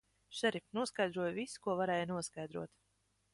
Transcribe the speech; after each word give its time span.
Šerif, 0.35 0.63
noskaidroju 0.77 1.35
visu, 1.35 1.61
ko 1.67 1.75
varēja 1.81 2.09
noskaidrot. 2.13 2.75